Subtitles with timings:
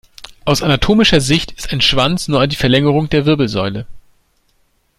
[0.45, 3.85] Aus anatomischer Sicht ist ein Schwanz nur die Verlängerung der Wirbelsäule.